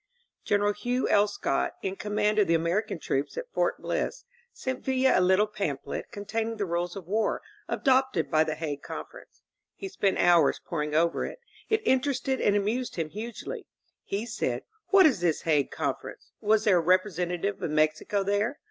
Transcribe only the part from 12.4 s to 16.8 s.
and amused him hugely. He said: What is this Hague Conference? Was there